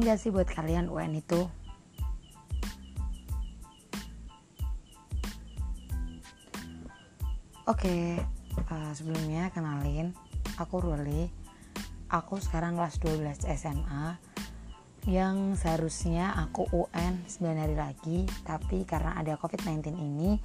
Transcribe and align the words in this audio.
gak 0.00 0.16
sih 0.16 0.32
buat 0.32 0.48
kalian 0.48 0.88
UN 0.88 1.20
itu? 1.20 1.44
Oke, 7.64 8.20
uh, 8.68 8.92
sebelumnya 8.92 9.48
kenalin, 9.52 10.12
aku 10.60 10.84
Ruli. 10.84 11.32
Aku 12.12 12.36
sekarang 12.36 12.76
kelas 12.76 13.00
12 13.00 13.44
SMA 13.56 14.20
yang 15.04 15.52
seharusnya 15.56 16.32
aku 16.32 16.64
UN 16.72 17.24
9 17.28 17.60
hari 17.60 17.76
lagi, 17.76 18.18
tapi 18.44 18.88
karena 18.88 19.16
ada 19.20 19.36
COVID-19 19.36 19.96
ini 19.96 20.40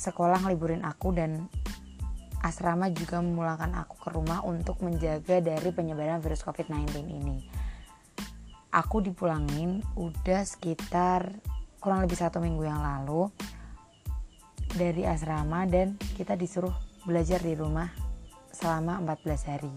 sekolah 0.00 0.40
ngeliburin 0.40 0.80
aku 0.80 1.12
dan 1.12 1.48
asrama 2.40 2.88
juga 2.92 3.20
memulangkan 3.20 3.72
aku 3.84 3.96
ke 4.00 4.08
rumah 4.12 4.40
untuk 4.44 4.80
menjaga 4.80 5.40
dari 5.44 5.70
penyebaran 5.72 6.20
virus 6.24 6.44
COVID-19 6.44 7.04
ini. 7.04 7.44
Aku 8.70 9.02
dipulangin 9.02 9.82
udah 9.98 10.46
sekitar 10.46 11.34
kurang 11.82 12.06
lebih 12.06 12.16
satu 12.16 12.38
minggu 12.38 12.64
yang 12.64 12.80
lalu 12.80 13.28
dari 14.76 15.02
asrama 15.04 15.66
dan 15.66 15.98
kita 16.14 16.38
disuruh 16.38 16.72
belajar 17.02 17.42
di 17.42 17.58
rumah 17.58 17.90
selama 18.54 19.02
14 19.02 19.50
hari. 19.50 19.74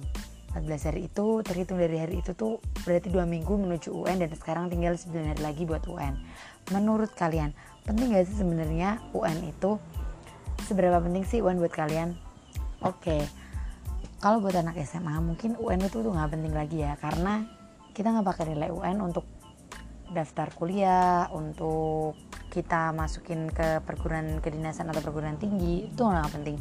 14 0.54 0.88
hari 0.94 1.10
itu 1.10 1.42
terhitung 1.42 1.82
dari 1.82 1.98
hari 1.98 2.22
itu 2.22 2.38
tuh 2.38 2.62
berarti 2.86 3.10
dua 3.10 3.26
minggu 3.26 3.58
menuju 3.58 3.90
UN 3.90 4.22
dan 4.22 4.30
sekarang 4.38 4.70
tinggal 4.70 4.94
9 4.94 5.10
hari 5.34 5.42
lagi 5.42 5.66
buat 5.66 5.82
UN 5.90 6.14
menurut 6.70 7.12
kalian 7.18 7.52
penting 7.84 8.16
gak 8.16 8.30
sih 8.30 8.40
sebenarnya 8.40 9.02
UN 9.12 9.50
itu? 9.50 9.82
Seberapa 10.64 11.02
penting 11.04 11.28
sih 11.28 11.44
UN 11.44 11.60
buat 11.60 11.74
kalian 11.74 12.16
oke 12.84 13.00
okay. 13.00 13.22
kalau 14.20 14.44
buat 14.44 14.56
anak 14.60 14.78
SMA 14.84 15.16
mungkin 15.24 15.56
UN 15.60 15.88
itu 15.88 16.04
tuh 16.04 16.12
nggak 16.12 16.32
penting 16.36 16.54
lagi 16.54 16.78
ya 16.84 17.00
karena 17.00 17.48
kita 17.96 18.12
nggak 18.12 18.28
pakai 18.28 18.46
nilai 18.54 18.70
UN 18.70 19.00
untuk 19.00 19.26
daftar 20.14 20.54
kuliah 20.54 21.32
untuk 21.34 22.14
kita 22.54 22.94
masukin 22.94 23.50
ke 23.50 23.82
perguruan 23.82 24.38
kedinasan 24.38 24.94
atau 24.94 25.02
perguruan 25.02 25.42
tinggi 25.42 25.90
itu 25.90 26.02
nggak 26.06 26.32
penting 26.38 26.58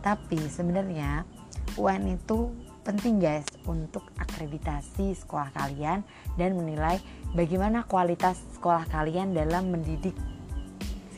tapi 0.00 0.40
sebenarnya 0.48 1.28
UN 1.76 2.16
itu 2.16 2.54
penting 2.86 3.18
guys 3.18 3.44
untuk 3.66 4.06
akreditasi 4.16 5.12
sekolah 5.18 5.50
kalian 5.50 6.06
dan 6.38 6.54
menilai 6.54 7.02
bagaimana 7.34 7.82
kualitas 7.84 8.38
sekolah 8.54 8.86
kalian 8.86 9.34
dalam 9.34 9.74
mendidik 9.74 10.14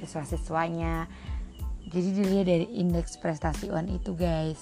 siswa-siswanya 0.01 1.07
jadi 1.89 2.09
dilihat 2.13 2.47
dari 2.47 2.67
indeks 2.77 3.17
prestasi 3.17 3.73
UN 3.73 3.89
itu 3.97 4.13
guys. 4.13 4.61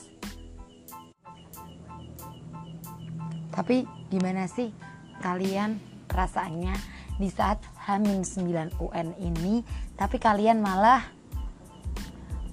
Tapi 3.50 3.88
gimana 4.12 4.46
sih 4.46 4.70
kalian 5.18 5.80
rasanya 6.06 6.76
di 7.16 7.32
saat 7.32 7.58
Hamin 7.88 8.22
9 8.22 8.78
UN 8.78 9.08
ini 9.18 9.64
tapi 9.96 10.20
kalian 10.20 10.60
malah 10.60 11.00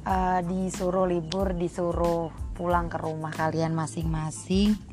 uh, 0.08 0.40
disuruh 0.42 1.04
libur 1.04 1.52
disuruh 1.52 2.32
pulang 2.56 2.88
ke 2.88 2.98
rumah 2.98 3.36
kalian 3.36 3.76
masing-masing 3.76 4.93